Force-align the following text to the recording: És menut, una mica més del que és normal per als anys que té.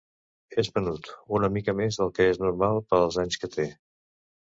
És 0.63 0.69
menut, 0.77 1.09
una 1.41 1.51
mica 1.59 1.77
més 1.83 2.01
del 2.01 2.11
que 2.17 2.29
és 2.33 2.43
normal 2.49 2.83
per 2.91 3.03
als 3.05 3.23
anys 3.29 3.43
que 3.45 3.55
té. 3.61 3.73